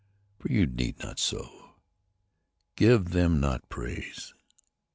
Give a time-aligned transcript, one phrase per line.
[0.39, 1.75] For you need not so.
[2.75, 4.33] Give them not praise.